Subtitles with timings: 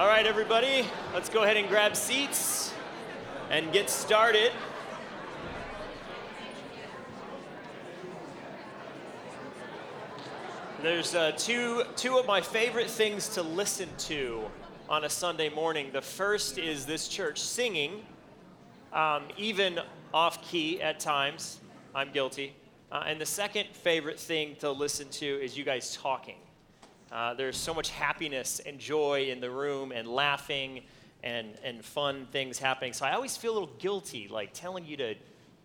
[0.00, 2.72] All right, everybody, let's go ahead and grab seats
[3.50, 4.50] and get started.
[10.80, 14.44] There's uh, two, two of my favorite things to listen to
[14.88, 15.90] on a Sunday morning.
[15.92, 18.02] The first is this church singing,
[18.94, 19.80] um, even
[20.14, 21.60] off key at times.
[21.94, 22.54] I'm guilty.
[22.90, 26.36] Uh, and the second favorite thing to listen to is you guys talking.
[27.12, 30.82] Uh, there's so much happiness and joy in the room and laughing
[31.22, 32.92] and, and fun things happening.
[32.92, 35.14] So I always feel a little guilty, like telling you to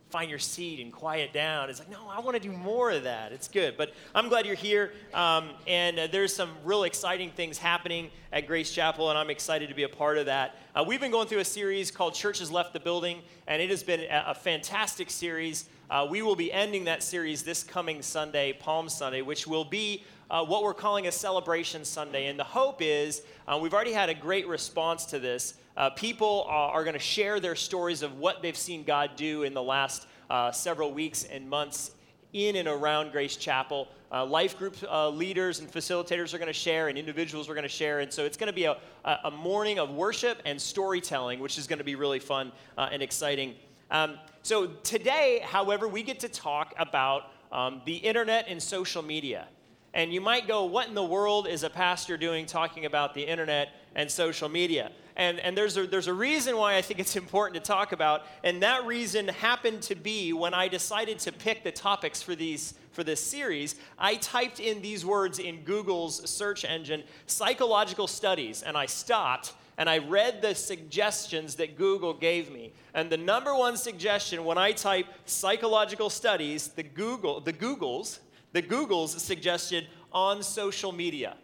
[0.09, 1.69] find your seat and quiet down.
[1.69, 3.31] It's like, no, I want to do more of that.
[3.31, 3.75] It's good.
[3.77, 4.93] But I'm glad you're here.
[5.13, 9.69] Um, and uh, there's some real exciting things happening at Grace Chapel, and I'm excited
[9.69, 10.57] to be a part of that.
[10.75, 13.83] Uh, we've been going through a series called Churches Left the Building, and it has
[13.83, 15.67] been a, a fantastic series.
[15.89, 20.03] Uh, we will be ending that series this coming Sunday, Palm Sunday, which will be
[20.31, 22.25] uh, what we're calling a celebration Sunday.
[22.25, 25.53] And the hope is uh, we've already had a great response to this.
[25.77, 29.43] Uh, people are, are going to share their stories of what they've seen God do
[29.43, 31.91] in the last uh, several weeks and months
[32.33, 33.87] in and around Grace Chapel.
[34.11, 37.63] Uh, life group uh, leaders and facilitators are going to share, and individuals are going
[37.63, 37.99] to share.
[37.99, 38.77] And so it's going to be a,
[39.23, 43.55] a morning of worship and storytelling, which is going to be really fun and exciting.
[43.91, 49.47] Um, so today, however, we get to talk about um, the internet and social media.
[49.93, 53.23] And you might go, what in the world is a pastor doing talking about the
[53.23, 54.91] internet and social media?
[55.15, 58.23] And, and there's, a, there's a reason why I think it's important to talk about,
[58.43, 62.73] and that reason happened to be when I decided to pick the topics for, these,
[62.91, 68.75] for this series, I typed in these words in Google's search engine, psychological studies, and
[68.75, 72.73] I stopped and I read the suggestions that Google gave me.
[72.93, 78.19] And the number one suggestion when I type psychological studies, the Google, the Googles,
[78.53, 81.35] the Googles suggested on social media.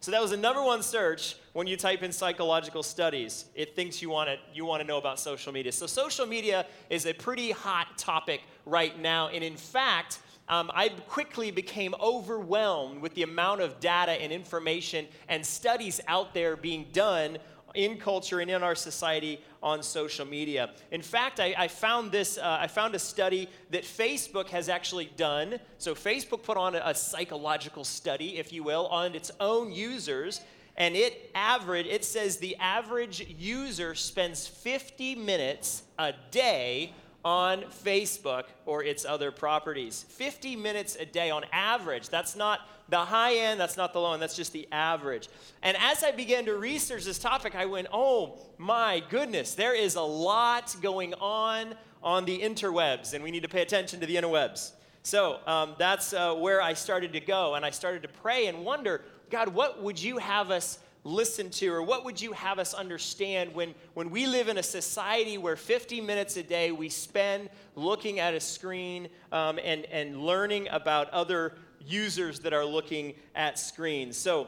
[0.00, 3.46] So that was the number one search when you type in psychological studies.
[3.54, 5.72] It thinks you want to you want to know about social media.
[5.72, 10.88] So social media is a pretty hot topic right now, and in fact, um, I
[10.88, 16.86] quickly became overwhelmed with the amount of data and information and studies out there being
[16.92, 17.38] done
[17.78, 20.70] in culture and in our society on social media.
[20.90, 25.12] In fact, I, I found this, uh, I found a study that Facebook has actually
[25.16, 25.60] done.
[25.78, 30.40] So Facebook put on a, a psychological study, if you will, on its own users
[30.76, 36.92] and it average it says the average user spends 50 minutes a day
[37.24, 40.04] on Facebook or its other properties.
[40.08, 42.08] 50 minutes a day on average.
[42.08, 45.28] That's not the high end, that's not the low end, that's just the average.
[45.62, 49.94] And as I began to research this topic, I went, oh my goodness, there is
[49.94, 54.16] a lot going on on the interwebs, and we need to pay attention to the
[54.16, 54.72] interwebs.
[55.02, 58.64] So um, that's uh, where I started to go, and I started to pray and
[58.64, 62.74] wonder, God, what would you have us listen to, or what would you have us
[62.74, 67.48] understand when, when we live in a society where 50 minutes a day we spend
[67.76, 71.54] looking at a screen um, and, and learning about other
[71.86, 74.16] users that are looking at screens?
[74.16, 74.46] So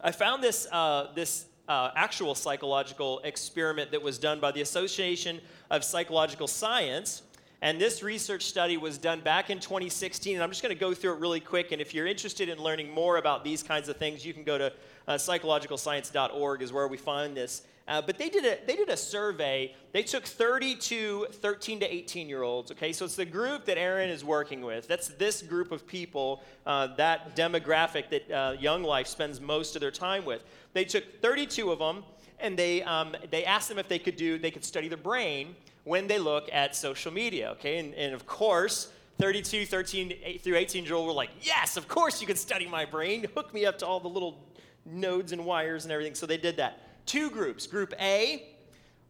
[0.00, 5.40] I found this, uh, this uh, actual psychological experiment that was done by the Association
[5.70, 7.22] of Psychological Science.
[7.60, 10.34] And this research study was done back in 2016.
[10.34, 11.72] And I'm just going to go through it really quick.
[11.72, 14.56] And if you're interested in learning more about these kinds of things, you can go
[14.58, 14.72] to
[15.08, 17.62] uh, psychologicalscience.org is where we find this.
[17.88, 19.74] Uh, but they did, a, they did a survey.
[19.92, 22.92] They took 32 13 to 18 year olds, okay?
[22.92, 24.86] So it's the group that Aaron is working with.
[24.86, 29.80] That's this group of people, uh, that demographic that uh, Young Life spends most of
[29.80, 30.44] their time with.
[30.74, 32.04] They took 32 of them
[32.40, 35.56] and they, um, they asked them if they could do, they could study the brain
[35.84, 37.78] when they look at social media, okay?
[37.78, 42.20] And, and of course, 32, 13 through 18 year old were like, yes, of course
[42.20, 43.26] you can study my brain.
[43.34, 44.38] Hook me up to all the little
[44.84, 46.14] nodes and wires and everything.
[46.14, 46.87] So they did that.
[47.08, 47.66] Two groups.
[47.66, 48.46] Group A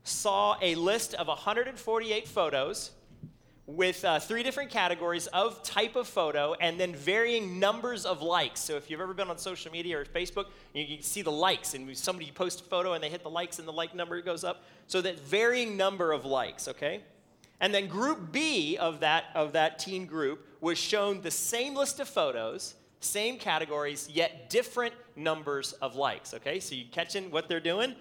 [0.05, 2.93] saw a list of 148 photos
[3.67, 8.61] with uh, three different categories of type of photo and then varying numbers of likes.
[8.61, 11.75] So if you've ever been on social media or Facebook, you can see the likes,
[11.75, 14.45] and somebody posts a photo and they hit the likes and the like number goes
[14.45, 14.63] up.
[14.87, 17.03] So that varying number of likes, okay?
[17.59, 21.99] And then group B of that, of that teen group was shown the same list
[21.99, 26.35] of photos same categories, yet different numbers of likes.
[26.35, 27.95] Okay, so you catching what they're doing?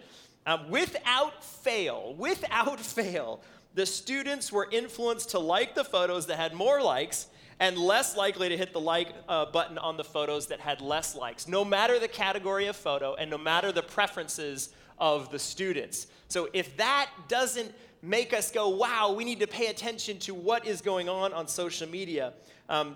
[0.46, 3.42] Um, without fail, without fail,
[3.74, 7.28] the students were influenced to like the photos that had more likes
[7.60, 11.16] and less likely to hit the like uh, button on the photos that had less
[11.16, 14.70] likes, no matter the category of photo and no matter the preferences
[15.00, 16.08] of the students.
[16.28, 20.66] So if that doesn't make us go, wow, we need to pay attention to what
[20.66, 22.34] is going on on social media,
[22.70, 22.96] um,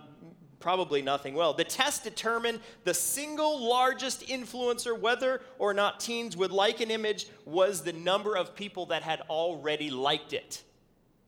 [0.61, 1.53] probably nothing well.
[1.53, 7.27] The test determined the single largest influencer whether or not teens would like an image
[7.45, 10.63] was the number of people that had already liked it.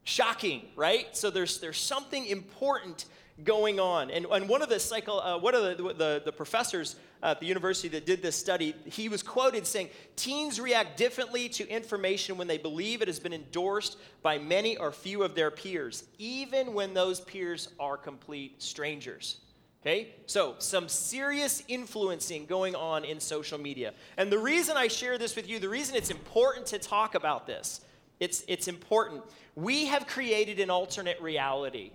[0.03, 1.15] Shocking, right?
[1.15, 3.06] So there's, there's something important
[3.44, 4.12] going on.
[4.12, 7.45] And, and one of the cycle, uh, one of the, the, the professors at the
[7.45, 12.47] university that did this study, he was quoted saying, teens react differently to information when
[12.47, 16.94] they believe it has been endorsed by many or few of their peers, even when
[16.94, 19.39] those peers are complete strangers.
[19.81, 20.15] Okay?
[20.27, 23.94] So, some serious influencing going on in social media.
[24.15, 27.47] And the reason I share this with you, the reason it's important to talk about
[27.47, 27.81] this,
[28.19, 29.24] it's, it's important.
[29.56, 31.91] We have created an alternate reality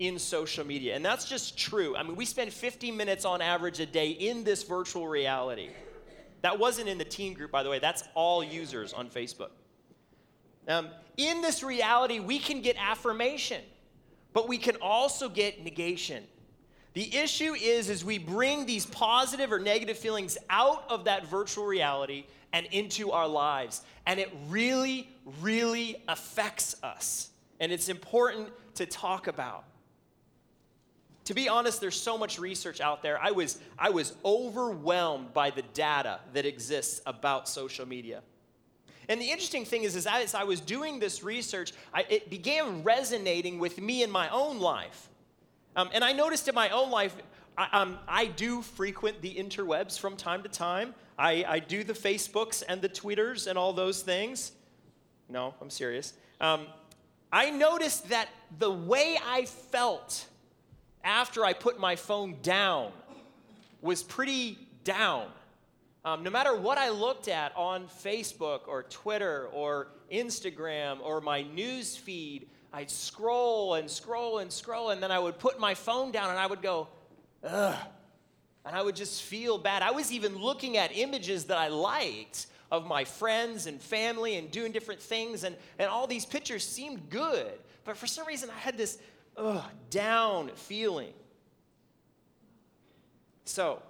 [0.00, 0.96] in social media.
[0.96, 1.94] And that's just true.
[1.94, 5.68] I mean, we spend 50 minutes on average a day in this virtual reality.
[6.40, 9.50] That wasn't in the teen group, by the way, that's all users on Facebook.
[10.66, 10.88] Um,
[11.18, 13.62] in this reality, we can get affirmation,
[14.32, 16.24] but we can also get negation.
[16.94, 21.66] The issue is, is we bring these positive or negative feelings out of that virtual
[21.66, 22.24] reality
[22.54, 23.82] and into our lives.
[24.06, 25.10] And it really,
[25.42, 27.28] really affects us.
[27.60, 29.64] And it's important to talk about
[31.30, 33.16] to be honest, there's so much research out there.
[33.22, 38.22] I was, I was overwhelmed by the data that exists about social media.
[39.08, 42.82] And the interesting thing is, is as I was doing this research, I, it began
[42.82, 45.08] resonating with me in my own life.
[45.76, 47.14] Um, and I noticed in my own life,
[47.56, 50.96] I, um, I, do frequent the interwebs from time to time.
[51.16, 54.50] I, I, do the Facebooks and the Twitters and all those things.
[55.28, 56.12] No, I'm serious.
[56.40, 56.66] Um,
[57.32, 60.26] I noticed that the way I felt
[61.04, 62.92] after I put my phone down
[63.82, 65.26] was pretty down.
[66.04, 71.42] Um, no matter what I looked at on Facebook or Twitter or Instagram or my
[71.42, 76.10] news feed, I'd scroll and scroll and scroll, and then I would put my phone
[76.10, 76.88] down and I would go,
[77.44, 77.76] ugh.
[78.64, 79.82] And I would just feel bad.
[79.82, 84.50] I was even looking at images that I liked of my friends and family and
[84.50, 87.52] doing different things, and, and all these pictures seemed good.
[87.84, 88.98] But for some reason, I had this
[89.36, 91.12] ugh, down feeling.
[93.44, 93.82] So,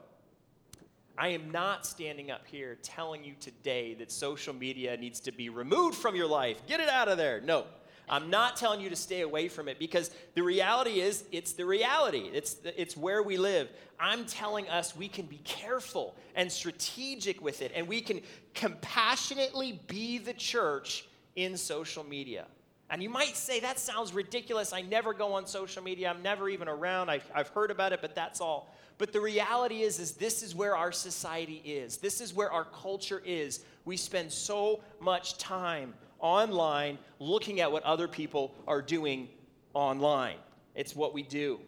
[1.18, 5.50] I am not standing up here telling you today that social media needs to be
[5.50, 6.66] removed from your life.
[6.66, 7.42] Get it out of there.
[7.42, 7.66] No.
[8.08, 11.64] I'm not telling you to stay away from it because the reality is it's the
[11.64, 12.28] reality.
[12.32, 13.68] It's, it's where we live.
[14.00, 18.20] I'm telling us we can be careful and strategic with it and we can
[18.54, 22.46] compassionately be the church in social media.
[22.90, 24.72] And you might say, that sounds ridiculous.
[24.72, 26.10] I never go on social media.
[26.10, 27.08] I'm never even around.
[27.08, 28.74] I've, I've heard about it, but that's all.
[28.98, 31.98] But the reality is, is this is where our society is.
[31.98, 33.60] This is where our culture is.
[33.84, 39.28] We spend so much time online looking at what other people are doing
[39.72, 40.36] online.
[40.74, 41.60] It's what we do.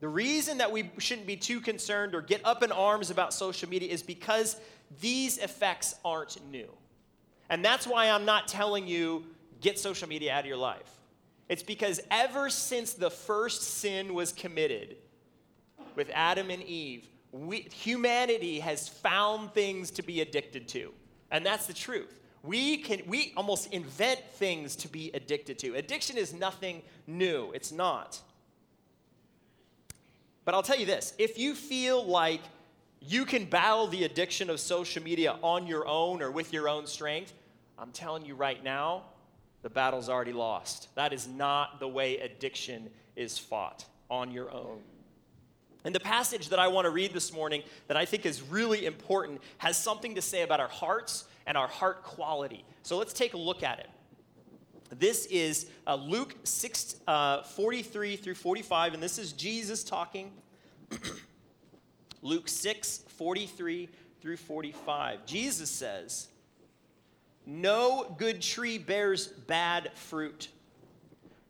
[0.00, 3.68] The reason that we shouldn't be too concerned or get up in arms about social
[3.68, 4.56] media is because
[5.00, 6.68] these effects aren't new.
[7.52, 9.26] And that's why I'm not telling you,
[9.60, 10.90] get social media out of your life.
[11.50, 14.96] It's because ever since the first sin was committed
[15.94, 20.94] with Adam and Eve, we, humanity has found things to be addicted to.
[21.30, 22.20] And that's the truth.
[22.42, 25.74] We can we almost invent things to be addicted to.
[25.74, 27.52] Addiction is nothing new.
[27.54, 28.18] It's not.
[30.46, 32.40] But I'll tell you this, if you feel like
[33.02, 36.86] you can battle the addiction of social media on your own or with your own
[36.86, 37.34] strength,
[37.82, 39.02] I'm telling you right now,
[39.62, 40.94] the battle's already lost.
[40.94, 44.78] That is not the way addiction is fought on your own.
[45.84, 48.86] And the passage that I want to read this morning that I think is really
[48.86, 52.64] important has something to say about our hearts and our heart quality.
[52.84, 53.90] So let's take a look at it.
[54.96, 60.30] This is uh, Luke 6, uh, 43 through 45, and this is Jesus talking.
[62.22, 63.88] Luke 6, 43
[64.20, 65.26] through 45.
[65.26, 66.28] Jesus says,
[67.46, 70.48] no good tree bears bad fruit,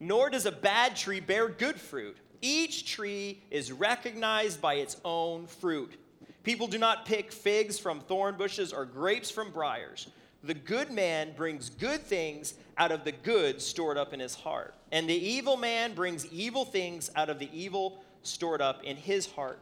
[0.01, 2.17] nor does a bad tree bear good fruit.
[2.41, 5.95] Each tree is recognized by its own fruit.
[6.43, 10.09] People do not pick figs from thorn bushes or grapes from briars.
[10.43, 14.75] The good man brings good things out of the good stored up in his heart,
[14.91, 19.27] and the evil man brings evil things out of the evil stored up in his
[19.27, 19.61] heart.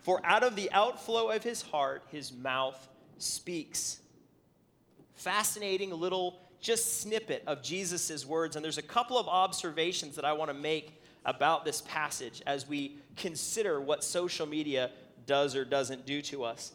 [0.00, 3.98] For out of the outflow of his heart, his mouth speaks
[5.16, 8.56] fascinating little just snippet of Jesus' words.
[8.56, 12.68] And there's a couple of observations that I want to make about this passage as
[12.68, 14.90] we consider what social media
[15.26, 16.72] does or doesn't do to us.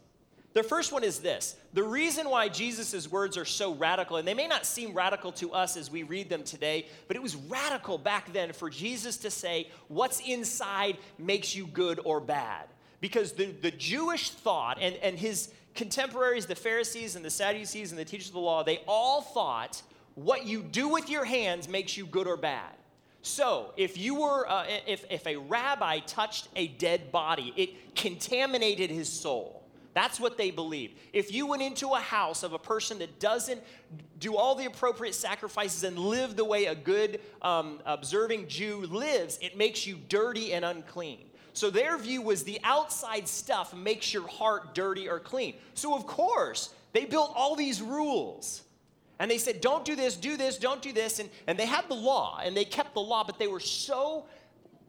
[0.53, 4.33] The first one is this the reason why Jesus' words are so radical, and they
[4.33, 7.98] may not seem radical to us as we read them today, but it was radical
[7.98, 12.65] back then for Jesus to say, What's inside makes you good or bad.
[13.00, 17.99] Because the, the Jewish thought and, and his contemporaries, the Pharisees and the Sadducees and
[17.99, 19.81] the teachers of the law, they all thought
[20.15, 22.73] what you do with your hands makes you good or bad.
[23.23, 28.89] So, if you were, uh, if, if a rabbi touched a dead body, it contaminated
[28.89, 29.61] his soul.
[29.93, 30.97] That's what they believed.
[31.11, 33.61] If you went into a house of a person that doesn't
[34.19, 39.37] do all the appropriate sacrifices and live the way a good, um, observing Jew lives,
[39.41, 41.25] it makes you dirty and unclean.
[41.53, 45.55] So their view was the outside stuff makes your heart dirty or clean.
[45.74, 48.63] So, of course, they built all these rules.
[49.20, 51.20] And they said, don't do this, do this, don't do this.
[51.20, 54.25] And, and they had the law, and they kept the law, but they were so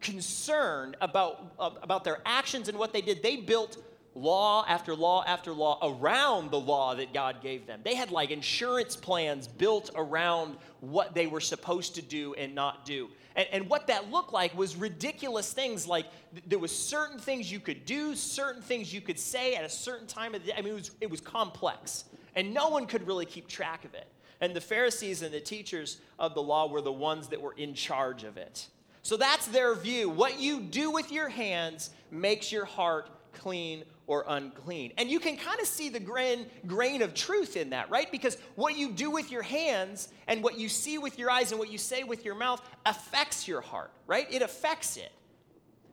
[0.01, 3.23] concerned about, about their actions and what they did.
[3.23, 3.77] They built
[4.15, 7.81] law after law after law around the law that God gave them.
[7.83, 12.85] They had like insurance plans built around what they were supposed to do and not
[12.85, 13.09] do.
[13.37, 17.51] And, and what that looked like was ridiculous things like th- there was certain things
[17.51, 20.55] you could do, certain things you could say at a certain time of the day.
[20.57, 22.05] I mean, it was, it was complex.
[22.35, 24.07] And no one could really keep track of it.
[24.41, 27.75] And the Pharisees and the teachers of the law were the ones that were in
[27.75, 28.67] charge of it.
[29.03, 30.09] So that's their view.
[30.09, 34.93] What you do with your hands makes your heart clean or unclean.
[34.99, 38.11] And you can kind of see the grain, grain of truth in that, right?
[38.11, 41.59] Because what you do with your hands and what you see with your eyes and
[41.59, 44.27] what you say with your mouth affects your heart, right?
[44.31, 45.13] It affects it.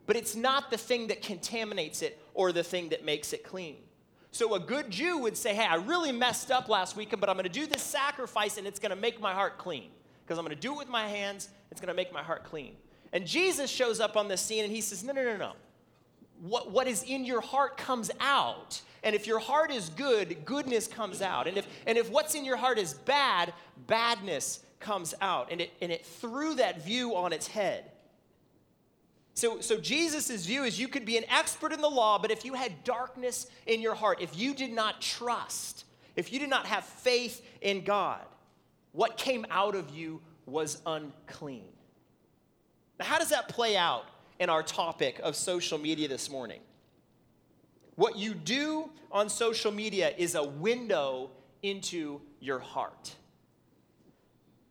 [0.05, 3.77] But it's not the thing that contaminates it or the thing that makes it clean.
[4.31, 7.35] So a good Jew would say, Hey, I really messed up last weekend, but I'm
[7.35, 9.89] going to do this sacrifice and it's going to make my heart clean.
[10.25, 12.43] Because I'm going to do it with my hands, it's going to make my heart
[12.43, 12.75] clean.
[13.13, 15.53] And Jesus shows up on the scene and he says, No, no, no, no
[16.41, 18.81] what, what is in your heart comes out.
[19.03, 21.47] And if your heart is good, goodness comes out.
[21.47, 23.53] And if, and if what's in your heart is bad,
[23.87, 25.51] badness comes out.
[25.51, 27.91] And it, and it threw that view on its head.
[29.35, 32.43] So, so Jesus' view is you could be an expert in the law, but if
[32.43, 35.85] you had darkness in your heart, if you did not trust,
[36.17, 38.25] if you did not have faith in God,
[38.91, 41.69] what came out of you was unclean.
[42.99, 44.05] Now, how does that play out
[44.39, 46.61] in our topic of social media this morning.
[47.95, 51.31] What you do on social media is a window
[51.61, 53.13] into your heart.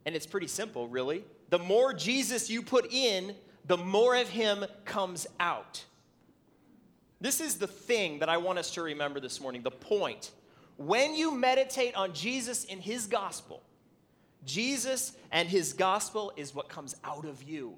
[0.07, 1.25] And it's pretty simple, really.
[1.51, 3.35] The more Jesus you put in,
[3.67, 5.85] the more of him comes out.
[7.21, 10.31] This is the thing that I want us to remember this morning, the point.
[10.79, 13.63] When you meditate on Jesus in his gospel,
[14.47, 17.77] Jesus and his gospel is what comes out of you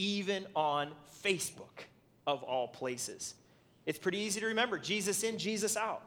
[0.00, 0.90] even on
[1.22, 1.84] Facebook,
[2.26, 3.34] of all places.
[3.84, 6.02] It's pretty easy to remember Jesus in, Jesus out.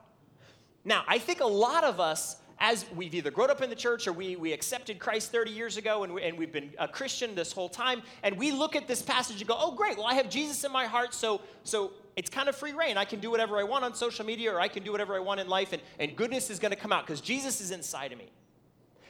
[0.84, 4.08] Now, I think a lot of us, as we've either grown up in the church
[4.08, 7.36] or we, we accepted Christ 30 years ago and, we, and we've been a Christian
[7.36, 10.16] this whole time, and we look at this passage and go, oh, great, well, I
[10.16, 12.98] have Jesus in my heart, so, so it's kind of free reign.
[12.98, 15.20] I can do whatever I want on social media or I can do whatever I
[15.20, 18.12] want in life, and, and goodness is going to come out because Jesus is inside
[18.12, 18.32] of me.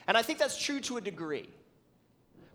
[0.06, 1.48] And I think that's true to a degree.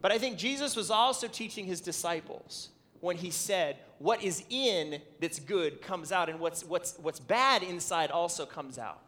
[0.01, 2.69] But I think Jesus was also teaching his disciples
[3.01, 7.63] when he said, What is in that's good comes out, and what's, what's, what's bad
[7.63, 9.01] inside also comes out.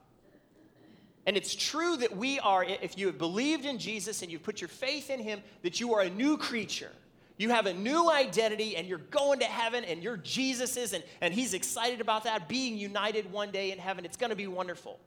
[1.26, 4.60] And it's true that we are, if you have believed in Jesus and you've put
[4.60, 6.92] your faith in him, that you are a new creature.
[7.38, 11.34] You have a new identity and you're going to heaven and you're Jesus's, and, and
[11.34, 14.04] he's excited about that, being united one day in heaven.
[14.04, 15.00] It's going to be wonderful.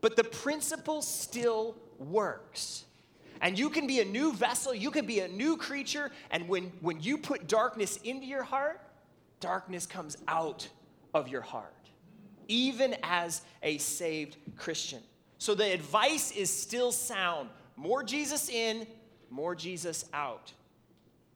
[0.00, 2.85] But the principle still works.
[3.40, 6.72] And you can be a new vessel, you can be a new creature, and when,
[6.80, 8.80] when you put darkness into your heart,
[9.40, 10.68] darkness comes out
[11.14, 11.74] of your heart,
[12.48, 15.02] even as a saved Christian.
[15.38, 18.86] So the advice is still sound more Jesus in,
[19.30, 20.52] more Jesus out.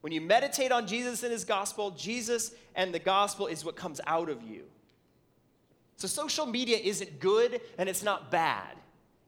[0.01, 4.01] When you meditate on Jesus and his gospel, Jesus and the gospel is what comes
[4.07, 4.63] out of you.
[5.97, 8.77] So social media isn't good and it's not bad,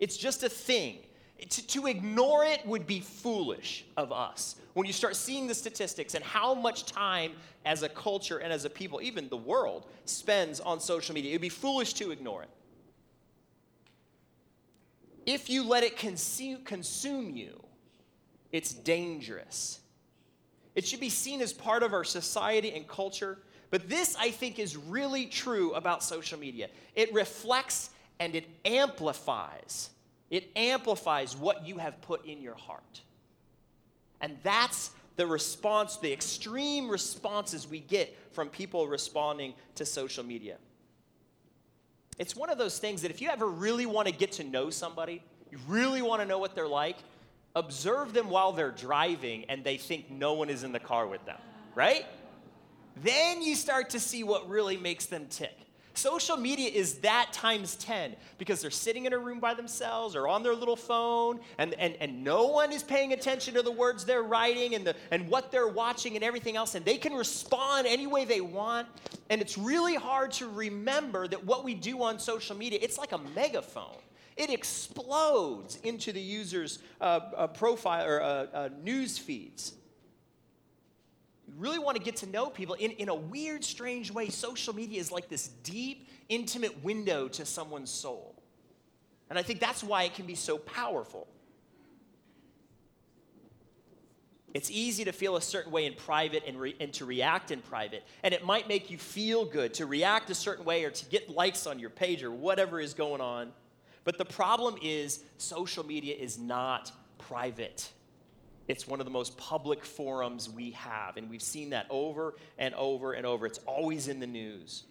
[0.00, 0.99] it's just a thing.
[1.49, 4.57] To, to, ignore it would be foolish of us.
[4.75, 7.33] When you start seeing the statistics and how much time
[7.65, 11.35] as a culture and as a people, even the world, spends on social media, it
[11.35, 12.51] would be foolish to ignore it.
[15.27, 17.63] If you let it consume, consume you,
[18.53, 19.81] it's dangerous.
[20.75, 23.39] It should be seen as part of our society and culture.
[23.71, 26.69] But this, I think, is really true about social media.
[26.95, 29.91] It reflects and it amplifies
[30.33, 33.03] it amplifies what you have put in your heart.
[34.23, 40.57] And that's the response, the extreme responses we get from people responding to social media.
[42.19, 44.71] it's one of those things that if you ever really want to get to know
[44.71, 46.97] somebody, you really want to know what they're like,
[47.55, 51.25] observe them while they're driving and they think no one is in the car with
[51.27, 51.39] them,
[51.75, 52.07] right?
[53.03, 55.57] Then you start to see what really makes them tick.
[55.95, 60.27] Social media is that times 10 because they're sitting in a room by themselves or
[60.27, 64.05] on their little phone and, and, and no one is paying attention to the words
[64.05, 66.75] they're writing and, the, and what they're watching and everything else.
[66.75, 68.89] And they can respond any way they want.
[69.29, 73.13] And it's really hard to remember that what we do on social media, it's like
[73.13, 73.99] a megaphone.
[74.37, 79.75] It explodes into the user's uh, uh, profile or uh, uh news feeds
[81.47, 84.75] you really want to get to know people in, in a weird, strange way, social
[84.75, 88.35] media is like this deep, intimate window to someone's soul.
[89.29, 91.27] And I think that's why it can be so powerful.
[94.55, 97.61] It's easy to feel a certain way in private and, re- and to react in
[97.63, 98.05] private.
[98.23, 101.31] And it might make you feel good to react a certain way or to get
[101.31, 103.53] likes on your page or whatever is going on.
[104.05, 107.91] But the problem is, social media is not private.
[108.73, 112.75] It's one of the most public forums we have, and we've seen that over and
[112.75, 113.45] over and over.
[113.45, 114.85] It's always in the news.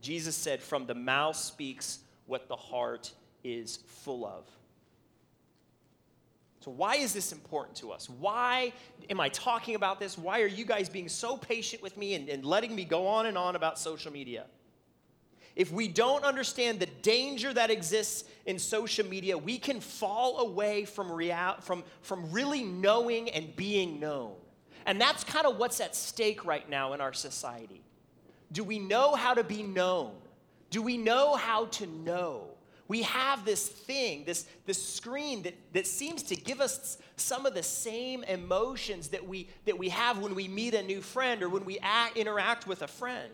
[0.00, 3.12] Jesus said, From the mouth speaks what the heart
[3.44, 4.46] is full of.
[6.60, 8.08] So, why is this important to us?
[8.08, 8.72] Why
[9.10, 10.16] am I talking about this?
[10.16, 13.26] Why are you guys being so patient with me and, and letting me go on
[13.26, 14.46] and on about social media?
[15.56, 20.84] If we don't understand the danger that exists in social media, we can fall away
[20.84, 21.08] from,
[21.60, 24.34] from, from really knowing and being known.
[24.86, 27.82] And that's kind of what's at stake right now in our society.
[28.52, 30.12] Do we know how to be known?
[30.70, 32.48] Do we know how to know?
[32.86, 37.54] We have this thing, this, this screen that, that seems to give us some of
[37.54, 41.48] the same emotions that we, that we have when we meet a new friend or
[41.48, 43.32] when we act, interact with a friend.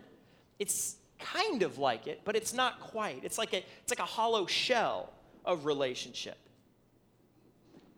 [0.61, 3.21] It's, kind of like it, but it's not quite.
[3.25, 5.13] It's like a, it's like a hollow shell
[5.45, 6.39] of relationship.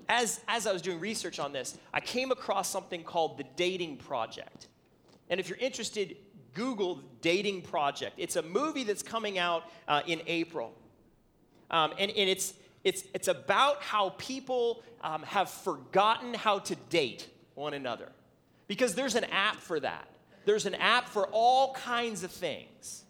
[0.09, 3.97] As, as I was doing research on this, I came across something called the Dating
[3.97, 4.69] Project.
[5.31, 6.17] And if you're interested,
[6.55, 8.15] Google Dating Project.
[8.19, 10.75] It's a movie that's coming out uh, in April.
[11.71, 12.55] Um, and, and it's,
[12.85, 18.09] it's, it's about how people um, have forgotten how to date one another.
[18.69, 20.09] Because there's an app for that.
[20.45, 23.05] There's an app for all kinds of things.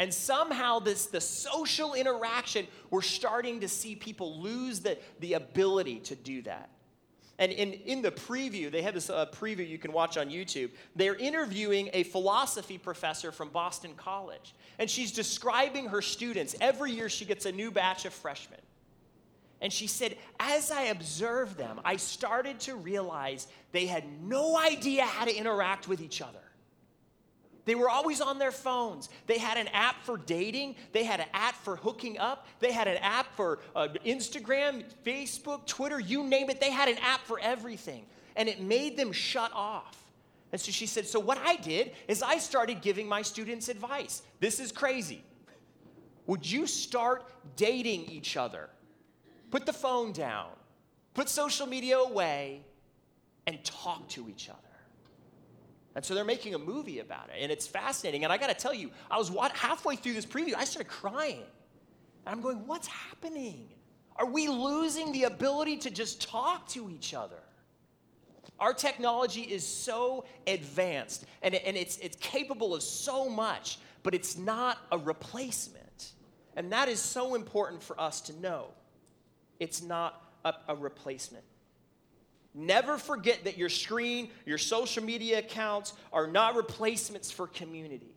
[0.00, 5.98] And somehow, this the social interaction, we're starting to see people lose the, the ability
[6.00, 6.70] to do that.
[7.38, 10.70] And in, in the preview, they have this uh, preview you can watch on YouTube.
[10.96, 14.54] They're interviewing a philosophy professor from Boston College.
[14.78, 16.56] And she's describing her students.
[16.62, 18.60] Every year, she gets a new batch of freshmen.
[19.60, 25.04] And she said, as I observed them, I started to realize they had no idea
[25.04, 26.40] how to interact with each other.
[27.64, 29.08] They were always on their phones.
[29.26, 30.76] They had an app for dating.
[30.92, 32.46] They had an app for hooking up.
[32.58, 36.60] They had an app for uh, Instagram, Facebook, Twitter, you name it.
[36.60, 38.06] They had an app for everything.
[38.36, 39.96] And it made them shut off.
[40.52, 44.22] And so she said, So what I did is I started giving my students advice.
[44.40, 45.22] This is crazy.
[46.26, 47.24] Would you start
[47.56, 48.70] dating each other?
[49.50, 50.50] Put the phone down,
[51.14, 52.62] put social media away,
[53.46, 54.58] and talk to each other.
[56.00, 58.24] And so they're making a movie about it, and it's fascinating.
[58.24, 61.42] And I got to tell you, I was halfway through this preview, I started crying.
[62.24, 63.68] And I'm going, what's happening?
[64.16, 67.36] Are we losing the ability to just talk to each other?
[68.58, 74.38] Our technology is so advanced and, and it's, it's capable of so much, but it's
[74.38, 76.12] not a replacement.
[76.56, 78.68] And that is so important for us to know.
[79.58, 81.44] It's not a, a replacement.
[82.54, 88.14] Never forget that your screen, your social media accounts are not replacements for community.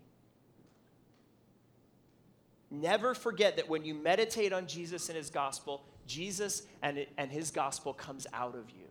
[2.72, 7.52] Never forget that when you meditate on Jesus and his gospel, Jesus and, and his
[7.52, 8.88] gospel comes out of you.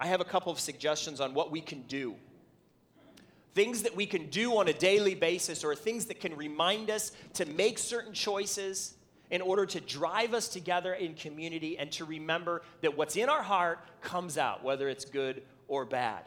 [0.00, 2.16] I have a couple of suggestions on what we can do.
[3.54, 7.12] Things that we can do on a daily basis, or things that can remind us
[7.34, 8.95] to make certain choices
[9.30, 13.42] in order to drive us together in community and to remember that what's in our
[13.42, 16.24] heart comes out, whether it's good or bad.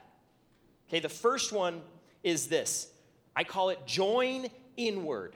[0.88, 1.82] Okay, the first one
[2.24, 2.92] is this
[3.36, 5.36] I call it join inward.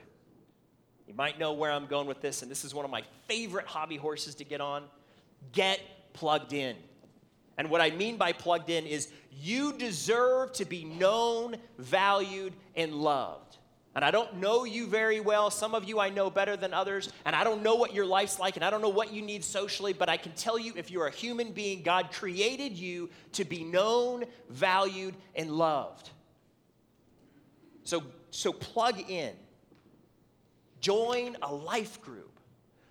[1.06, 3.66] You might know where I'm going with this, and this is one of my favorite
[3.66, 4.84] hobby horses to get on.
[5.52, 5.80] Get
[6.14, 6.76] plugged in.
[7.56, 12.94] And what I mean by plugged in is you deserve to be known, valued, and
[12.94, 13.58] loved.
[13.94, 15.50] And I don't know you very well.
[15.50, 17.12] Some of you I know better than others.
[17.24, 18.56] And I don't know what your life's like.
[18.56, 19.92] And I don't know what you need socially.
[19.92, 23.62] But I can tell you if you're a human being, God created you to be
[23.62, 26.10] known, valued, and loved.
[27.84, 29.32] So, so plug in.
[30.80, 32.30] Join a life group.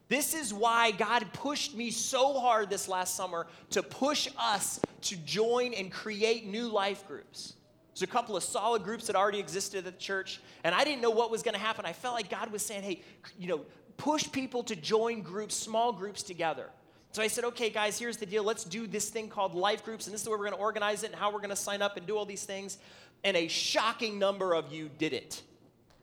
[0.07, 5.15] This is why God pushed me so hard this last summer to push us to
[5.17, 7.55] join and create new life groups.
[7.93, 11.01] There's a couple of solid groups that already existed at the church, and I didn't
[11.01, 11.86] know what was going to happen.
[11.86, 13.01] I felt like God was saying, hey,
[13.38, 13.62] you know,
[13.97, 16.69] push people to join groups, small groups together.
[17.12, 18.43] So I said, okay, guys, here's the deal.
[18.43, 21.03] Let's do this thing called life groups, and this is where we're going to organize
[21.03, 22.79] it and how we're going to sign up and do all these things.
[23.23, 25.43] And a shocking number of you did it.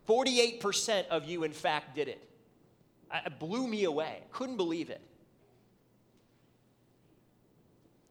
[0.09, 2.25] 48% of you, in fact, did it.
[3.13, 4.21] It blew me away.
[4.31, 5.01] Couldn't believe it.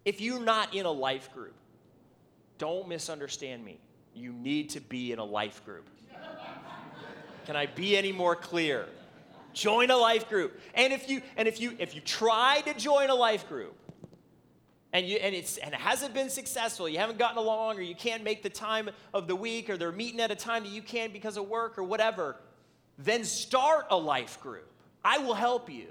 [0.04, 1.56] If you're not in a life group,
[2.60, 3.80] don't misunderstand me.
[4.14, 5.90] You need to be in a life group.
[7.46, 8.86] Can I be any more clear?
[9.54, 10.60] Join a life group.
[10.76, 13.76] And if you and if you if you try to join a life group
[14.94, 17.96] and you and it's and it hasn't been successful, you haven't gotten along or you
[17.96, 20.84] can't make the time of the week or they're meeting at a time that you
[20.84, 22.36] can't because of work or whatever,
[23.00, 24.70] then start a life group.
[25.04, 25.88] I will help you.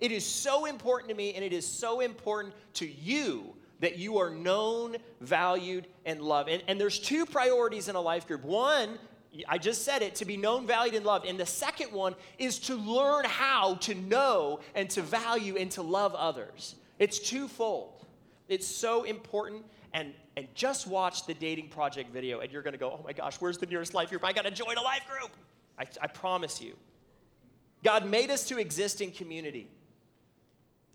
[0.00, 4.18] It is so important to me, and it is so important to you that you
[4.18, 6.48] are known, valued, and loved.
[6.48, 8.44] And, and there's two priorities in a life group.
[8.44, 8.98] One,
[9.48, 11.26] I just said it, to be known, valued, and loved.
[11.26, 15.82] And the second one is to learn how to know and to value and to
[15.82, 16.76] love others.
[16.98, 18.06] It's twofold.
[18.48, 19.64] It's so important.
[19.92, 23.36] And, and just watch the dating project video, and you're gonna go, oh my gosh,
[23.40, 24.24] where's the nearest life group?
[24.24, 25.30] I gotta join a life group.
[25.78, 26.74] I, I promise you.
[27.82, 29.68] God made us to exist in community.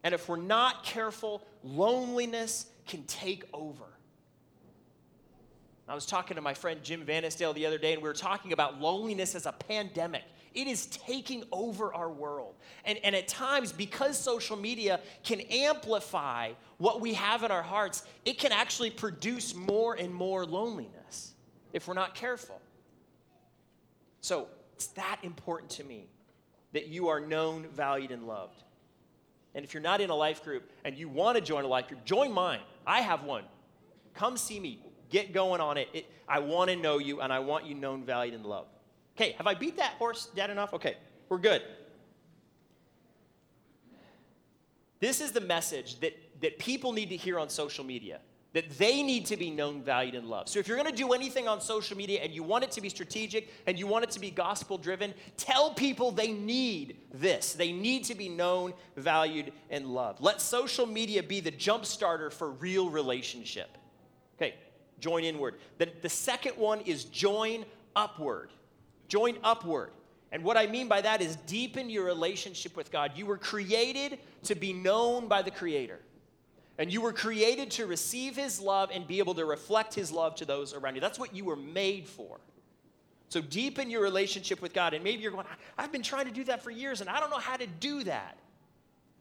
[0.04, 3.86] And if we're not careful, loneliness can take over.
[5.92, 8.54] I was talking to my friend Jim Vanisdale the other day, and we were talking
[8.54, 10.24] about loneliness as a pandemic.
[10.54, 12.56] It is taking over our world.
[12.86, 18.06] And, and at times, because social media can amplify what we have in our hearts,
[18.24, 21.34] it can actually produce more and more loneliness
[21.74, 22.62] if we're not careful.
[24.22, 26.08] So it's that important to me
[26.72, 28.64] that you are known, valued, and loved.
[29.54, 31.88] And if you're not in a life group and you want to join a life
[31.88, 32.62] group, join mine.
[32.86, 33.44] I have one.
[34.14, 34.84] Come see me.
[35.10, 35.90] Get going on it.
[35.94, 38.70] it I want to know you and I want you known, valued, and loved.
[39.18, 40.74] Okay, have I beat that horse dead enough?
[40.74, 40.96] Okay,
[41.28, 41.62] we're good.
[45.02, 48.20] This is the message that, that people need to hear on social media
[48.54, 50.50] that they need to be known, valued, and loved.
[50.50, 52.82] So if you're going to do anything on social media and you want it to
[52.82, 57.54] be strategic and you want it to be gospel driven, tell people they need this.
[57.54, 60.22] They need to be known, valued, and loved.
[60.22, 63.78] Let social media be the jump starter for real relationship.
[64.38, 64.56] Okay,
[65.00, 65.56] join inward.
[65.78, 68.50] The, the second one is join upward.
[69.08, 69.92] Join upward.
[70.34, 73.12] And what I mean by that is deepen your relationship with God.
[73.16, 76.00] You were created to be known by the Creator.
[76.82, 80.34] And you were created to receive his love and be able to reflect his love
[80.38, 81.02] to those around you.
[81.02, 82.40] That's what you were made for.
[83.30, 84.96] So deepen your relationship with God.
[84.96, 85.46] And maybe you're going,
[85.78, 88.04] I've been trying to do that for years and I don't know how to do
[88.06, 88.36] that.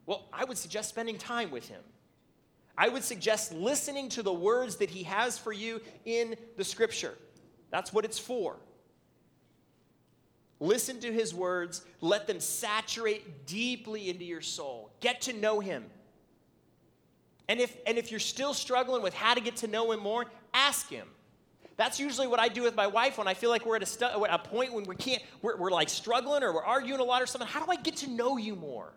[0.07, 1.83] Well, I would suggest spending time with him.
[2.79, 7.13] I would suggest listening to the words that he has for you in the scripture.
[7.71, 8.57] That's what it's for.
[10.61, 14.93] Listen to his words, let them saturate deeply into your soul.
[15.01, 15.85] Get to know him.
[17.51, 20.27] And if, and if you're still struggling with how to get to know him more,
[20.55, 21.09] ask him.
[21.77, 23.87] That's usually what I do with my wife when I feel like we're at a,
[23.87, 27.21] stu- a point when we can't, we're, we're like struggling or we're arguing a lot
[27.21, 27.49] or something.
[27.49, 28.93] How do I get to know you more?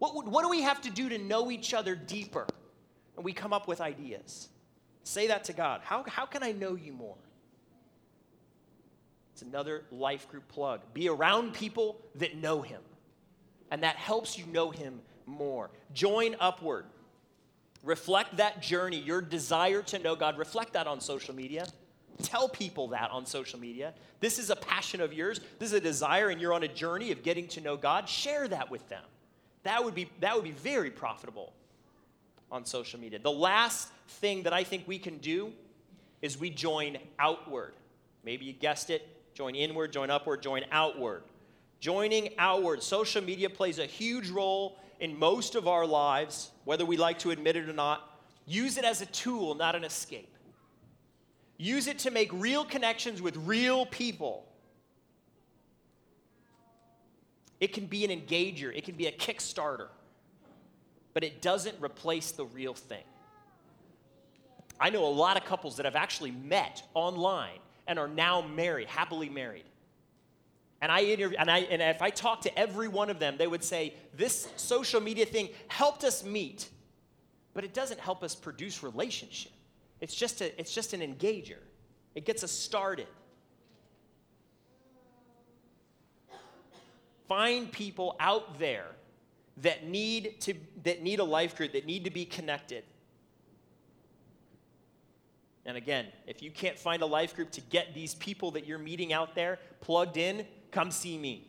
[0.00, 2.48] What, what do we have to do to know each other deeper?
[3.14, 4.48] And we come up with ideas.
[5.04, 5.82] Say that to God.
[5.84, 7.14] How, how can I know you more?
[9.32, 10.80] It's another life group plug.
[10.92, 12.80] Be around people that know him,
[13.70, 15.70] and that helps you know him more.
[15.94, 16.86] Join upward.
[17.82, 20.38] Reflect that journey, your desire to know God.
[20.38, 21.66] Reflect that on social media.
[22.22, 23.94] Tell people that on social media.
[24.20, 25.40] This is a passion of yours.
[25.58, 28.08] This is a desire, and you're on a journey of getting to know God.
[28.08, 29.02] Share that with them.
[29.64, 31.52] That would be, that would be very profitable
[32.50, 33.18] on social media.
[33.18, 35.52] The last thing that I think we can do
[36.20, 37.74] is we join outward.
[38.24, 41.22] Maybe you guessed it join inward, join upward, join outward.
[41.80, 42.82] Joining outward.
[42.82, 47.30] Social media plays a huge role in most of our lives, whether we like to
[47.30, 50.28] admit it or not, use it as a tool, not an escape.
[51.56, 54.46] Use it to make real connections with real people.
[57.60, 59.88] It can be an engager, it can be a Kickstarter,
[61.14, 63.04] but it doesn't replace the real thing.
[64.80, 68.88] I know a lot of couples that have actually met online and are now married,
[68.88, 69.64] happily married.
[70.82, 73.46] And I interview, and I and if I talk to every one of them, they
[73.46, 76.68] would say this social media thing helped us meet,
[77.54, 79.52] but it doesn't help us produce relationship.
[80.02, 81.62] It's just a, it's just an engager.
[82.14, 83.06] It gets us started.
[87.32, 88.84] find people out there
[89.56, 90.52] that need to
[90.84, 92.84] that need a life group that need to be connected
[95.64, 98.78] and again if you can't find a life group to get these people that you're
[98.78, 101.46] meeting out there plugged in come see me.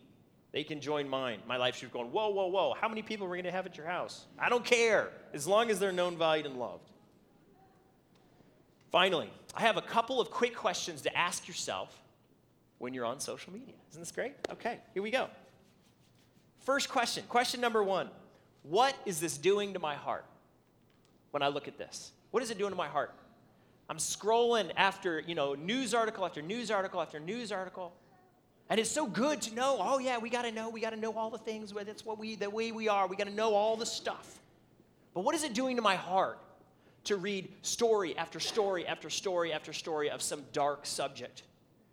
[0.51, 1.39] They can join mine.
[1.47, 2.75] My life group going whoa whoa whoa.
[2.79, 4.25] How many people are we going to have at your house?
[4.38, 6.89] I don't care as long as they're known valued and loved.
[8.91, 11.95] Finally i have a couple of quick questions to ask yourself
[12.77, 13.75] when you're on social media.
[13.89, 14.33] Isn't this great?
[14.51, 15.27] Okay here we go.
[16.59, 18.09] First question, question number one.
[18.62, 20.25] What is this doing to my heart
[21.31, 22.12] when I look at this?
[22.31, 23.13] What is it doing to my heart?
[23.89, 27.93] I'm scrolling after, you know, news article after news article after news article.
[28.73, 30.99] And it's so good to know, oh yeah, we got to know, we got to
[30.99, 33.05] know all the things, that's what we, the way we are.
[33.05, 34.39] We got to know all the stuff.
[35.13, 36.39] But what is it doing to my heart
[37.03, 41.43] to read story after story after story after story of some dark subject?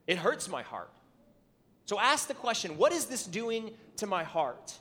[0.07, 0.89] It hurts my heart.
[1.85, 4.73] So ask the question what is this doing to my heart?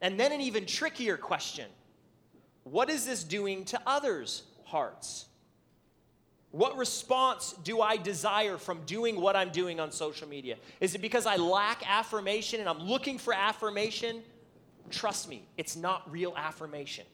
[0.00, 1.66] And then an even trickier question
[2.62, 5.24] what is this doing to others' hearts?
[6.52, 10.56] What response do I desire from doing what I'm doing on social media?
[10.80, 14.22] Is it because I lack affirmation and I'm looking for affirmation?
[14.90, 17.06] Trust me, it's not real affirmation.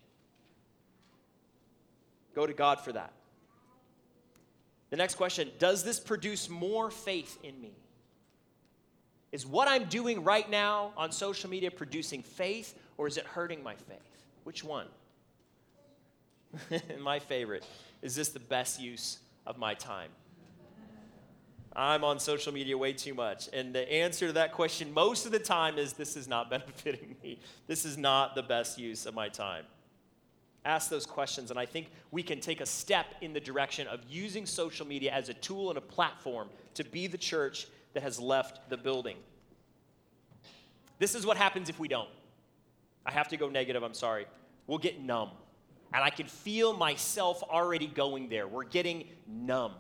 [2.34, 3.12] Go to God for that.
[4.90, 7.70] The next question Does this produce more faith in me?
[9.30, 13.62] Is what I'm doing right now on social media producing faith or is it hurting
[13.62, 14.24] my faith?
[14.42, 14.86] Which one?
[17.00, 17.64] my favorite.
[18.02, 20.10] Is this the best use of my time?
[21.74, 23.48] I'm on social media way too much.
[23.52, 27.16] And the answer to that question most of the time is this is not benefiting
[27.22, 27.40] me.
[27.66, 29.64] This is not the best use of my time.
[30.64, 34.00] Ask those questions, and I think we can take a step in the direction of
[34.08, 38.20] using social media as a tool and a platform to be the church that has
[38.20, 39.16] left the building.
[40.98, 42.08] This is what happens if we don't.
[43.06, 44.26] I have to go negative, I'm sorry.
[44.66, 45.30] We'll get numb.
[45.92, 48.46] And I can feel myself already going there.
[48.46, 49.72] We're getting numb.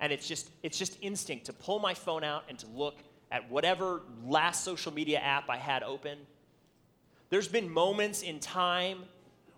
[0.00, 2.98] And it's just it's just instinct to pull my phone out and to look
[3.30, 6.18] at whatever last social media app I had open.
[7.28, 9.04] There's been moments in time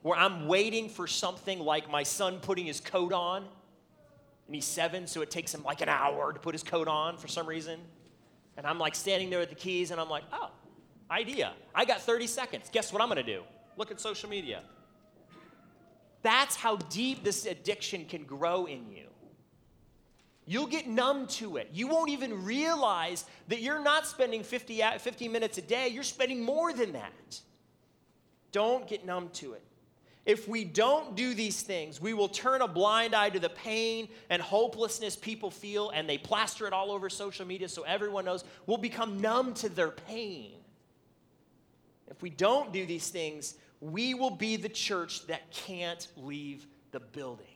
[0.03, 3.47] where I'm waiting for something like my son putting his coat on
[4.47, 7.17] and he's seven, so it takes him like an hour to put his coat on
[7.17, 7.81] for some reason.
[8.57, 10.51] And I'm like standing there at the keys, and I'm like, oh,
[11.11, 11.53] idea.
[11.75, 12.69] I got 30 seconds.
[12.71, 13.45] Guess what I'm gonna do?
[13.79, 14.63] Look at social media.
[16.23, 19.07] That's how deep this addiction can grow in you.
[20.45, 21.71] You'll get numb to it.
[21.73, 26.03] You won't even realize that you're not spending 50, uh, 50 minutes a day, you're
[26.03, 27.41] spending more than that.
[28.51, 29.63] Don't get numb to it.
[30.25, 34.09] If we don't do these things, we will turn a blind eye to the pain
[34.31, 38.45] and hopelessness people feel, and they plaster it all over social media so everyone knows.
[38.67, 40.53] We'll become numb to their pain.
[42.09, 47.01] If we don't do these things, we will be the church that can't leave the
[47.01, 47.47] building.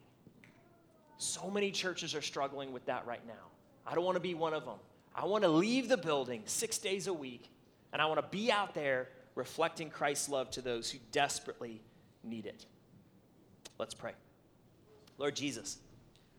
[1.19, 3.35] So many churches are struggling with that right now.
[3.87, 4.79] I don't want to be one of them.
[5.15, 7.49] I want to leave the building six days a week,
[7.93, 11.81] and I want to be out there reflecting Christ's love to those who desperately
[12.25, 12.67] need it.
[13.79, 14.12] Let's pray.
[15.19, 15.79] Lord Jesus,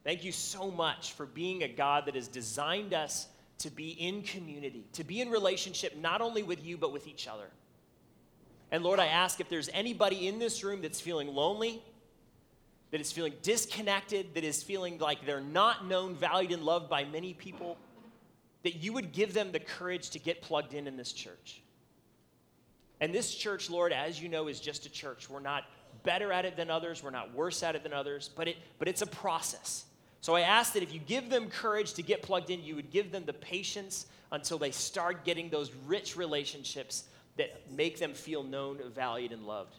[0.03, 3.27] thank you so much for being a God that has designed us
[3.59, 7.27] to be in community, to be in relationship not only with you, but with each
[7.27, 7.49] other.
[8.71, 11.81] And Lord, I ask if there's anybody in this room that's feeling lonely,
[12.91, 17.03] that is feeling disconnected, that is feeling like they're not known, valued, and loved by
[17.03, 17.77] many people,
[18.63, 21.61] that you would give them the courage to get plugged in in this church.
[22.99, 25.29] And this church, Lord, as you know, is just a church.
[25.29, 25.65] We're not
[26.03, 28.87] better at it than others, we're not worse at it than others, but, it, but
[28.87, 29.85] it's a process.
[30.21, 32.89] So I ask that if you give them courage to get plugged in, you would
[32.89, 37.05] give them the patience until they start getting those rich relationships
[37.37, 39.75] that make them feel known, valued, and loved.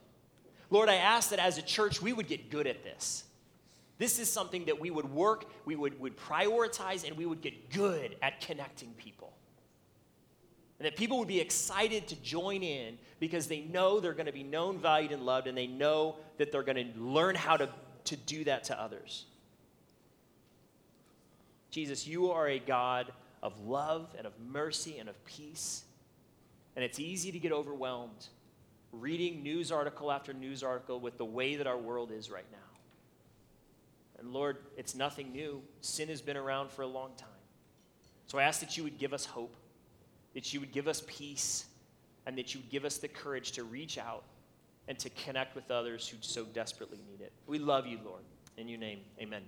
[0.71, 3.25] Lord, I ask that as a church, we would get good at this.
[3.99, 7.71] This is something that we would work, we would, would prioritize, and we would get
[7.71, 9.33] good at connecting people.
[10.79, 14.33] And that people would be excited to join in because they know they're going to
[14.33, 17.69] be known, valued, and loved, and they know that they're going to learn how to,
[18.05, 19.25] to do that to others.
[21.71, 23.11] Jesus, you are a God
[23.43, 25.83] of love and of mercy and of peace.
[26.79, 28.29] And it's easy to get overwhelmed
[28.93, 32.79] reading news article after news article with the way that our world is right now.
[34.21, 35.61] And Lord, it's nothing new.
[35.81, 37.29] Sin has been around for a long time.
[38.29, 39.57] So I ask that you would give us hope
[40.35, 41.65] that you would give us peace
[42.27, 44.23] and that you would give us the courage to reach out
[44.87, 47.33] and to connect with others who so desperately need it.
[47.49, 48.23] We love you, Lord.
[48.57, 49.43] In your name, amen.